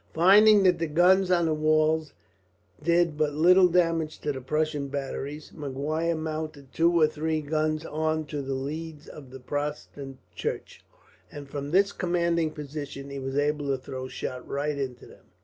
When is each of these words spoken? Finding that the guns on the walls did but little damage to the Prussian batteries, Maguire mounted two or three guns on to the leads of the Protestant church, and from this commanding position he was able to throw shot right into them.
Finding 0.15 0.63
that 0.63 0.79
the 0.79 0.87
guns 0.87 1.29
on 1.29 1.45
the 1.45 1.53
walls 1.53 2.13
did 2.81 3.19
but 3.19 3.35
little 3.35 3.67
damage 3.67 4.17
to 4.21 4.31
the 4.31 4.41
Prussian 4.41 4.87
batteries, 4.87 5.51
Maguire 5.53 6.15
mounted 6.15 6.73
two 6.73 6.91
or 6.99 7.05
three 7.05 7.39
guns 7.39 7.85
on 7.85 8.25
to 8.25 8.41
the 8.41 8.55
leads 8.55 9.07
of 9.07 9.29
the 9.29 9.39
Protestant 9.39 10.17
church, 10.33 10.83
and 11.31 11.47
from 11.47 11.69
this 11.69 11.91
commanding 11.91 12.49
position 12.49 13.11
he 13.11 13.19
was 13.19 13.37
able 13.37 13.67
to 13.67 13.77
throw 13.77 14.07
shot 14.07 14.47
right 14.47 14.75
into 14.75 15.05
them. 15.05 15.25